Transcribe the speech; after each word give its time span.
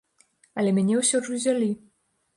Але 0.61 0.71
мяне 0.79 0.97
ўсё 1.03 1.23
ж 1.27 1.37
узялі. 1.37 1.71